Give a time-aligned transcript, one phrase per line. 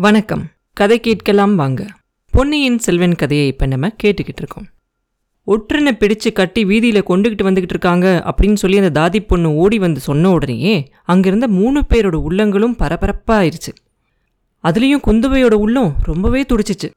[0.00, 0.48] வணக்கம்.
[0.72, 1.86] கதை கேட்கலாம் வாங்க.
[2.30, 4.66] பொன்னியின் செல்வன் கதையை இப்போ நம்ம கேட்டுக்கிட்டு இருக்கோம்.
[5.46, 10.30] ஒற்றனை பிடிச்சு கட்டி வீதியில் கொண்டுகிட்டு வந்துகிட்டு இருக்காங்க அப்படின்னு சொல்லி அந்த தாதி பொண்ணு ஓடி வந்து சொன்ன
[10.30, 13.74] உடனேயே அங்கிருந்த மூணு பேரோட உள்ளங்களும் பரபரப்பாயிருச்சு
[14.64, 16.90] அதுலேயும் குந்தவையோட உள்ளம் ரொம்பவே துடிச்சிச்சு.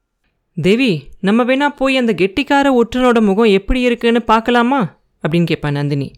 [0.61, 4.99] தேவி நம்ம வேணா போய் அந்த கெட்டிக்கார ஒற்றனோட முகம் எப்படி இருக்குன்னு பார்க்கலாமா?
[5.27, 6.11] அப்படின்னு கேட்பா நந்தினி.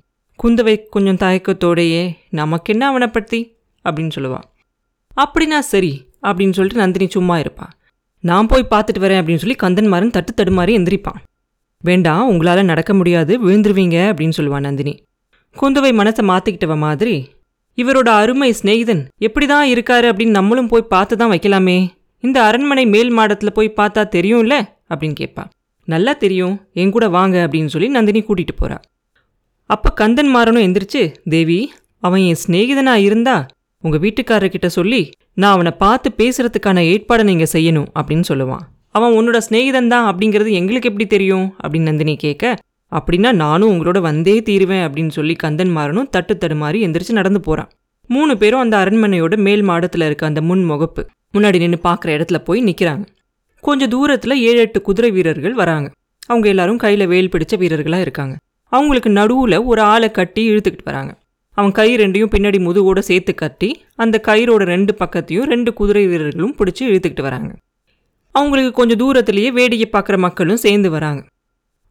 [0.44, 3.56] குந்தவை கொஞ்சம் தயக்கத்தோடையே நமக்கு என்ன அவனை பற்றி
[3.86, 4.40] அப்படின்னு சொல்லுவா.
[5.18, 7.74] அப்படின்னா சரி அப்படின்னு சொல்லிட்டு நந்தினி சும்மா இருப்பாள்
[8.24, 11.20] நான் போய் பார்த்துட்டு வரேன் அப்படின்னு சொல்லி கந்தன்மாரன் தட்டு தடுமாறி எந்திரிப்பான்.
[11.84, 14.94] வேண்டாம் உங்களால் நடக்க முடியாது விழுந்துருவீங்க அப்படின்னு சொல்லுவான் நந்தினி.
[15.56, 17.16] குந்தவை மனசை மாற்றிக்கிட்டவ மாதிரி.
[17.78, 21.78] இவரோட அருமை சிநேகிதன் எப்படி தான் இருக்காரு அப்படின்னு நம்மளும் போய் பார்த்து தான் வைக்கலாமே.
[22.24, 24.56] இந்த அரண்மனை மேல் மாடத்தில் போய் பார்த்தா தெரியும்ல?
[24.90, 25.44] அப்படின்னு கேட்பா.
[25.88, 26.56] நல்லா தெரியும்.
[26.74, 28.78] என் கூட வாங்க அப்படின்னு சொல்லி நந்தினி கூட்டிகிட்டு போகிறா
[29.70, 31.60] அப்போ கந்தன் மாறனும் எந்திரிச்சு தேவி
[32.00, 33.36] அவன் என் சிநேகிதனா இருந்தா
[33.86, 35.02] உங்க வீட்டுக்காரர்கிட்ட சொல்லி
[35.34, 38.64] நான் அவனை பார்த்து பேசுறதுக்கான ஏற்பாடை நீங்க செய்யணும் அப்படின்னு சொல்லுவான்.
[38.96, 41.48] அவன் உன்னோட சிநேகிதன் தான் அப்படிங்கிறது எங்களுக்கு எப்படி தெரியும்?
[41.64, 42.54] அப்படின்னு நந்தினி கேட்க
[42.92, 47.70] அப்படின்னா நானும் உங்களோட வந்தே தீருவேன் அப்படின்னு சொல்லி கந்தன் மாறனும் தட்டு தடுமாறி எந்திரிச்சு நடந்து போறான்.
[48.10, 51.04] மூணு பேரும் அந்த அரண்மனையோட மேல் மாடத்துல இருக்க அந்த முன் முகப்பு
[51.36, 53.06] முன்னாடி நின்று பார்க்குற இடத்துல போய் நிற்கிறாங்க
[53.64, 55.88] கொஞ்சம் தூரத்தில் ஏழு எட்டு குதிரை வீரர்கள் வராங்க.
[56.26, 58.36] அவங்க எல்லாரும் கையில் வேல் பிடிச்ச வீரர்களாக இருக்காங்க.
[58.72, 61.12] அவங்களுக்கு நடுவில் ஒரு ஆளை கட்டி இழுத்துக்கிட்டு வராங்க.
[61.58, 66.84] அவன் கை ரெண்டையும் பின்னாடி முதுகோடு சேர்த்து கட்டி அந்த கயிறோட ரெண்டு பக்கத்தையும் ரெண்டு குதிரை வீரர்களும் பிடிச்சி
[66.90, 67.52] இழுத்துக்கிட்டு வராங்க.
[68.32, 71.22] அவங்களுக்கு கொஞ்சம் தூரத்துலேயே வேடிக்கை பார்க்குற மக்களும் சேர்ந்து வராங்க.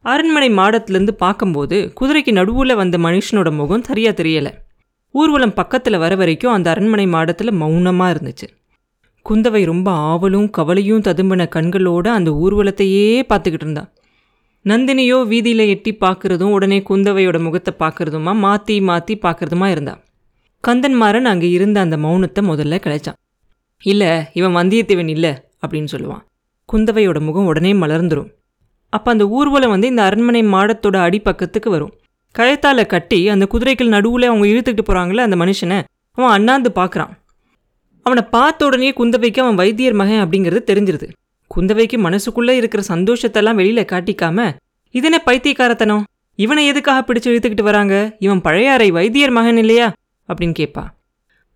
[0.01, 4.51] அரண்மனை மாடத்துலேருந்து பார்க்கும்போது குதிரைக்கு நடுவில் வந்த மனுஷனோட முகம் சரியாக தெரியலை.
[5.11, 8.47] ஊர்வலம் பக்கத்தில் வர வரைக்கும் அந்த அரண்மனை மாடத்தில் மௌனமாக இருந்துச்சு.
[9.25, 13.89] குந்தவை ரொம்ப ஆவலும் கவலையும் ததும்பின கண்களோட அந்த ஊர்வலத்தையே பார்த்துக்கிட்டு இருந்தான்
[14.65, 19.93] நந்தினியோ வீதியில் எட்டி பார்க்குறதும் உடனே குந்தவையோட முகத்தை பார்க்குறதுமா மாற்றி மாற்றி பார்க்குறதுமா இருந்தா.
[20.63, 23.19] கந்தன்மாரன் அங்கே இருந்த அந்த மௌனத்தை முதல்ல கலைச்சான்
[23.83, 25.31] இல்லை இவன் வந்தியத்தேவன் இல்லை
[25.63, 26.23] அப்படின்னு சொல்லுவான்.
[26.69, 28.31] குந்தவையோட முகம் உடனே மலர்ந்துடும்
[28.93, 31.93] அப்போ அந்த ஊர்வலம் வந்து இந்த அரண்மனை மாடத்தோட அடிப்பக்கத்துக்கு வரும்.
[32.35, 35.77] கழுத்தால் கட்டி அந்த குதிரைகள் நடுவில் அவங்க இழுத்துக்கிட்டு போகிறாங்களே அந்த மனுஷனை
[36.17, 37.13] அவன் அண்ணாந்து பார்க்குறான்
[38.05, 41.07] அவனை பார்த்த உடனே குந்தவைக்கு அவன் வைத்தியர் மகன் அப்படிங்கிறது தெரிஞ்சிருது.
[41.55, 44.49] குந்தவைக்கு மனசுக்குள்ளே இருக்கிற சந்தோஷத்தெல்லாம் வெளியில் காட்டிக்காம
[44.95, 46.03] இதென்ன பைத்தியக்காரத்தனம்?
[46.35, 48.15] இவனை எதுக்காக பிடிச்சு இழுத்துக்கிட்டு வராங்க?
[48.19, 49.93] இவன் பழையாறை வைத்தியர் மகன் இல்லையா?
[50.29, 50.83] அப்படின்னு கேட்பா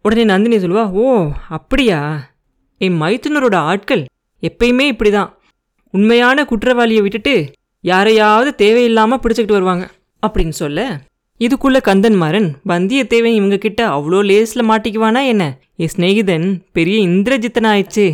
[0.02, 2.00] உடனே நந்தினி சொல்லுவா ஓ அப்படியா?
[2.78, 4.06] என் மைத்துனரோட ஆட்கள்
[4.42, 5.32] எப்பயுமே இப்படிதான்.
[5.92, 7.52] உண்மையான குற்றவாளியை விட்டுட்டு
[7.82, 9.86] யாரையாவது தேவையில்லாமல் பிடிச்சிக்கிட்டு வருவாங்க.
[10.28, 10.80] அப்படின்னு சொல்ல
[11.40, 15.44] இதுக்குள்ள கந்தன்மாறன் வந்தியத்தேவன் இவங்க கிட்ட அவ்வளோ லேஸில் மாட்டிக்குவானா என்ன?
[15.76, 18.08] என் சிநேகிதன் பெரிய இந்திரஜித்தன் ஆயிடுச்சு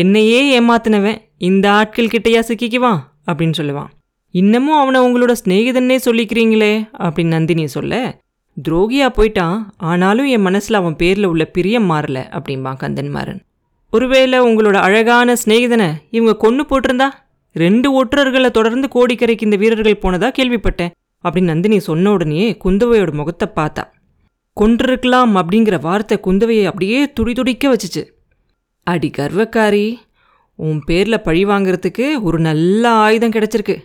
[0.00, 3.90] என்னையே ஏமாத்தினவன் இந்த ஆட்கள் கிட்டையா சிக்கிக்குவான் அப்படின்னு சொல்லுவான்.
[4.30, 6.72] இன்னமும் அவனை உங்களோட சிநேகிதன்னே சொல்லிக்கிறீங்களே?
[6.98, 8.20] அப்படின்னு நந்தினி சொல்ல
[8.56, 13.40] துரோகியா போயிட்டான் ஆனாலும் என் மனசில் அவன் பேரில் உள்ள பிரியம் மாறல அப்படிம்பான் கந்தன்மாறன்.
[13.90, 17.08] ஒருவேளை உங்களோட அழகான சிநேகிதனை இவங்க கொன்று போட்டிருந்தா?
[17.52, 23.84] ரெண்டு ஒற்றர்களை தொடர்ந்து கோடிக்கரைக்கு இந்த வீரர்கள் போனதா கேள்விப்பட்டேன் அப்படின்னு நந்தினி சொன்ன உடனே குந்தவையோட முகத்தை பார்த்தா.
[24.60, 28.04] கொன்றிருக்கலாம் அப்படிங்கிற வார்த்தை குந்தவையை அப்படியே துடி துடிக்க வச்சுச்சு.
[28.92, 29.86] அடி கர்வக்காரி
[30.58, 33.76] உன் பேரில் பழி வாங்குறதுக்கு ஒரு நல்ல ஆயுதம் கிடச்சிருக்கு.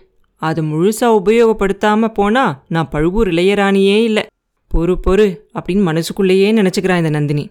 [0.41, 4.23] அது முழுசாக உபயோகப்படுத்தாமல் போனால் நான் பழுவூர் இளையராணியே இல்லை.
[4.71, 5.25] பொறு பொறு
[5.57, 7.45] அப்படின்னு மனசுக்குள்ளேயே நினச்சிக்கிறான் இந்த நந்தினி.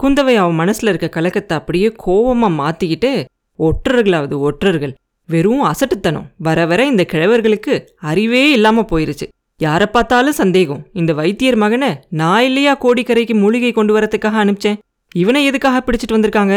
[0.00, 3.10] குந்தவை அவன் மனசில் இருக்க கலக்கத்தை அப்படியே கோவமாக மாற்றிக்கிட்டு
[3.58, 4.94] ஒற்றர்களாவது ஒற்றர்கள்
[5.28, 7.74] வெறும் அசட்டுத்தனம் வர வர இந்த கிழவர்களுக்கு
[8.10, 9.26] அறிவே இல்லாமல் போயிருச்சு.
[9.60, 14.78] யாரை பார்த்தாலும் சந்தேகம் இந்த வைத்தியர் மகனை நான் இல்லையா கோடிக்கரைக்கு மூலிகை கொண்டு வரத்துக்காக அனுப்பிச்சேன்?
[15.22, 16.56] இவனை எதுக்காக பிடிச்சிட்டு வந்திருக்காங்க?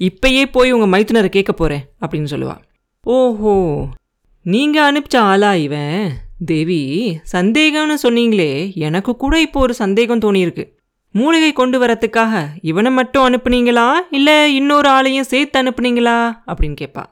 [0.00, 2.56] இப்பயே போய் உங்கள் மைத்துனரை கேட்க போகிறேன் அப்படின்னு சொல்லுவா.
[3.00, 3.54] ஓஹோ
[4.42, 6.12] நீங்கள் அனுப்பிச்ச ஆளா இவன்?
[6.46, 6.80] தேவி
[7.32, 10.64] சந்தேகம்னு சொன்னீங்களே எனக்கு கூட இப்போ ஒரு சந்தேகம் தோணியிருக்கு.
[11.10, 13.92] மூலிகை கொண்டு வரத்துக்காக இவனை மட்டும் அனுப்புனீங்களா?
[14.10, 16.16] இல்லை இன்னொரு ஆளையும் சேர்த்து அனுப்புனீங்களா?
[16.46, 17.04] அப்படின்னு கேட்பா.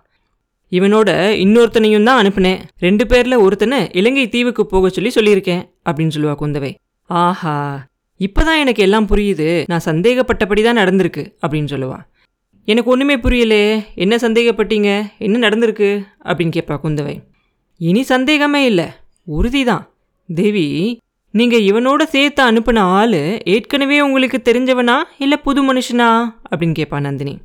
[0.70, 1.10] இவனோட
[1.44, 2.60] இன்னொருத்தனையும் தான் அனுப்புனேன்.
[2.78, 6.74] ரெண்டு பேரில் ஒருத்தனை இலங்கை தீவுக்கு போக சொல்லி சொல்லியிருக்கேன் அப்படின்னு சொல்லுவா குந்தவை.
[7.04, 7.86] ஆஹா
[8.20, 9.64] இப்போதான் எனக்கு எல்லாம் புரியுது.
[9.66, 11.98] நான் சந்தேகப்பட்டபடி தான் நடந்திருக்கு அப்படின்னு சொல்லுவா.
[12.64, 13.84] எனக்கு ஒன்றுமே புரியலே.
[13.94, 15.06] என்ன சந்தேகப்பட்டீங்க?
[15.18, 16.04] என்ன நடந்திருக்கு?
[16.24, 17.22] அப்படின்னு கேட்பா குந்தவை.
[17.76, 18.84] இனி சந்தேகமே இல்லை.
[19.24, 19.90] உறுதி தான்
[20.34, 21.00] தேவி
[21.30, 26.34] நீங்கள் இவனோட சேர்த்து அனுப்பின ஆள் ஏற்கனவே உங்களுக்கு தெரிஞ்சவனா இல்லை புது மனுஷனா?
[26.50, 27.38] அப்படின்னு கேட்பா நந்தினி.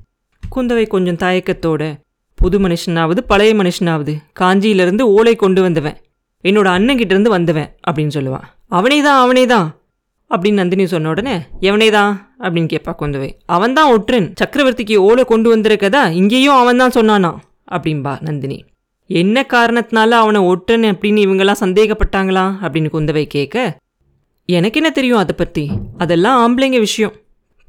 [0.55, 1.93] குந்தவை கொஞ்சம் தயக்கத்தோட
[2.35, 4.15] புது மனுஷனாவது பழைய மனுஷனாவது.
[4.39, 5.97] காஞ்சியிலிருந்து ஓலை கொண்டு வந்தவன்.
[6.43, 9.76] என்னோட அண்ணன் கிட்டேருந்து வந்தவன் அப்படின்னு சொல்லுவான் அவனே தான் அவனே தான்
[10.31, 12.13] அப்படின்னு நந்தினி சொன்ன உடனே எவனே தான்
[12.43, 14.27] அப்படின்னு கேட்பா குந்தவை அவன் தான் ஒற்றன்.
[14.41, 16.01] சக்கரவர்த்திக்கு ஓலை கொண்டு வந்திருக்கதா?
[16.11, 17.31] இங்கேயும் அவன் தான் சொன்னானா?
[17.71, 18.57] அப்படின்பா நந்தினி.
[19.09, 22.45] என்ன காரணத்தினால அவனை ஒற்றன் அப்படின்னு இவங்கெல்லாம் சந்தேகப்பட்டாங்களா?
[22.63, 23.77] அப்படின்னு குந்தவை கேட்க
[24.49, 25.63] எனக்கு என்ன தெரியும் அதை பற்றி
[25.97, 27.15] அதெல்லாம் ஆம்பளைங்க விஷயம்.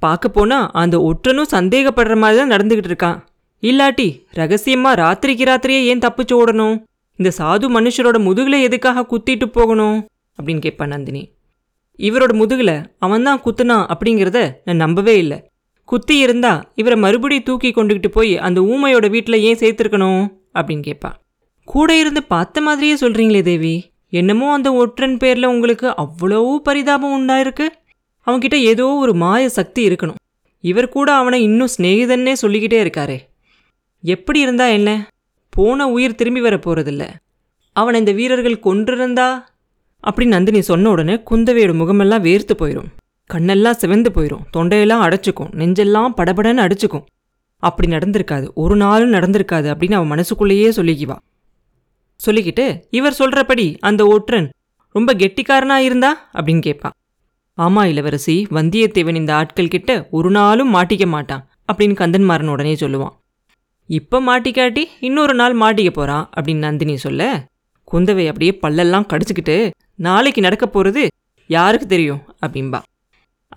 [0.02, 3.18] பார்க்க போனால் அந்த ஒற்றனும் சந்தேகப்படுற மாதிரி தான் நடந்துக்கிட்டு இருக்கான்
[3.62, 4.08] இல்லாட்டி
[4.40, 6.76] ரகசியமாக ராத்திரிக்கு ராத்திரியே ஏன் தப்பிச்சு ஓடணும்?
[7.18, 9.98] இந்த சாது மனுஷரோட முதுகில் எதுக்காக குத்திட்டு போகணும்?
[10.38, 11.22] அப்படின்னு கேட்பா நந்தினி.
[11.98, 15.38] இவரோட முதுகில் அவன்தான் குத்துனான் அப்படிங்கிறத நான் நம்பவே இல்லை.
[15.88, 20.22] குத்தி இருந்தா இவரை மறுபடியும் தூக்கி கொண்டுகிட்டு போய் அந்த ஊமையோட வீட்டில் ஏன் சேர்த்துருக்கணும்?
[20.54, 21.10] அப்படின்னு கேட்பா
[21.68, 23.74] கூட இருந்து பார்த்த மாதிரியே சொல்கிறீங்களே தேவி.
[24.12, 27.66] என்னமோ அந்த ஒற்றன் பேரில் உங்களுக்கு அவ்வளோ பரிதாபம் உண்டாயிருக்கு.
[28.26, 30.20] அவன்கிட்ட ஏதோ ஒரு மாய சக்தி இருக்கணும்.
[30.64, 33.18] இவர் கூட அவனை இன்னும் சிநேகிதன்னே சொல்லிக்கிட்டே இருக்காரே.
[34.04, 34.90] எப்படி இருந்தா என்ன?
[35.50, 37.04] போன உயிர் திரும்பி வர போகிறதில்ல
[37.76, 39.28] அவனை இந்த வீரர்கள் கொன்றிருந்தா
[40.02, 42.86] அப்படின்னு நந்தினி சொன்ன உடனே குந்தவையோட முகமெல்லாம் வேர்த்து போயிடும்
[43.34, 45.50] கண்ணெல்லாம் சிவந்து போயிடும் தொண்டையெல்லாம் அடைச்சிக்கும்.
[45.50, 47.04] நெஞ்செல்லாம் படபடன்னு அடிச்சுக்கும்.
[47.56, 48.52] அப்படி நடந்திருக்காது.
[48.54, 51.16] ஒரு நாளும் நடந்திருக்காது அப்படின்னு அவன் மனசுக்குள்ளேயே சொல்லிக்குவா.
[52.26, 54.50] சொல்லிக்கிட்டு இவர் சொல்றபடி அந்த ஒற்றன்
[54.88, 56.30] ரொம்ப கெட்டிக்காரனா இருந்தா?
[56.34, 56.90] அப்படின்னு கேட்பா.
[57.56, 58.46] ஆமா இளவரசி.
[58.50, 61.48] வந்தியத்தேவன் இந்த ஆட்கள் கிட்ட ஒரு நாளும் மாட்டிக்க மாட்டான்.
[61.72, 63.12] அப்படின்னு கந்தன்மாறன் உடனே சொல்லுவான்.
[63.86, 66.30] இப்ப மாட்டிக்காட்டி இன்னொரு நாள் மாட்டிக்க போறான்.
[66.36, 67.46] அப்படின்னு நந்தினி சொல்ல
[67.92, 71.02] குந்தவை அப்படியே பல்லெல்லாம் கடிச்சுக்கிட்டு நாளைக்கு நடக்க போகிறது
[71.50, 72.22] யாருக்கு தெரியும்?
[72.46, 72.80] அப்படின்பா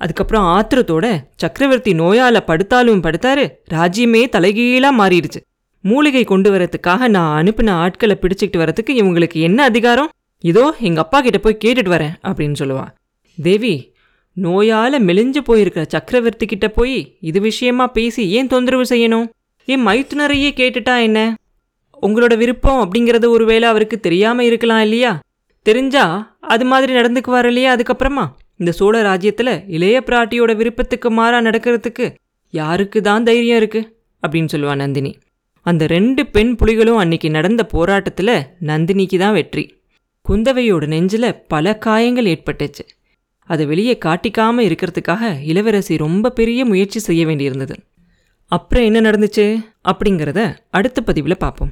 [0.04, 1.06] அதுக்கப்புறம் ஆத்திரத்தோட
[1.36, 3.44] சக்கரவர்த்தி நோயால படுத்தாலும் படுத்தாரு
[3.74, 5.40] ராஜ்யமே தலைகீழா மாறிடுச்சு.
[5.84, 10.10] மூலிகை கொண்டு வரத்துக்காக நான் அனுப்பின ஆட்களை பிடிச்சிக்கிட்டு வரதுக்கு இவங்களுக்கு என்ன அதிகாரம்?
[10.44, 12.86] இதோ எங்க அப்பா கிட்ட போய் கேட்டுட்டு வரேன் அப்படின்னு சொல்லுவா.
[13.38, 13.74] தேவி
[14.38, 16.98] நோயால மெலிஞ்சு போயிருக்கிற சக்கரவர்த்தி கிட்ட போய்
[17.30, 19.28] இது விஷயமா பேசி ஏன் தொந்தரவு செய்யணும்?
[19.68, 21.20] என் மைத்துனரையே கேட்டுட்டா என்ன?
[22.02, 25.12] உங்களோட விருப்பம் அப்படிங்கிறது ஒருவேளை அவருக்கு தெரியாம இருக்கலாம் இல்லையா?
[25.62, 28.30] தெரிஞ்சா அது மாதிரி நடந்துக்குவார் இல்லையா அதுக்கப்புறமா?
[28.58, 32.16] இந்த சோழ ராஜ்யத்தில் இளைய பிராட்டியோட விருப்பத்துக்கு மாறா நடக்கிறதுக்கு
[32.50, 33.98] யாருக்கு தான் தைரியம் இருக்கு?
[34.28, 35.18] அப்படின்னு சொல்லுவா நந்தினி.
[35.62, 39.74] அந்த ரெண்டு பெண் புலிகளும் அன்னைக்கு நடந்த போராட்டத்தில் நந்தினிக்கு தான் வெற்றி.
[40.30, 42.86] குந்தவையோட நெஞ்சில் பல காயங்கள் ஏற்பட்டுச்சு.
[43.44, 47.74] அதை வெளியே காட்டிக்காம இருக்கிறதுக்காக இளவரசி ரொம்ப பெரிய முயற்சி செய்ய வேண்டியிருந்தது.
[48.46, 49.64] அப்புறம் என்ன நடந்துச்சு?
[49.84, 51.72] அப்படிங்கிறத அடுத்த பதிவில் பார்ப்போம்.